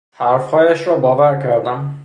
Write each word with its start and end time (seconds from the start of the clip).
حرفهایش 0.15 0.87
را 0.87 0.95
باور 0.99 1.39
کردم. 1.43 1.95